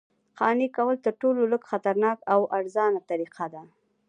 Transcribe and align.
قانع 0.39 0.67
کول 0.77 0.95
تر 1.05 1.13
ټولو 1.21 1.41
لږ 1.51 1.61
خطرناکه 1.71 2.23
او 2.33 2.41
ارزانه 2.57 2.99
طریقه 3.09 3.45
ده 3.53 3.63